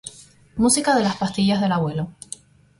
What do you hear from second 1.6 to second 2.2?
del abuelo.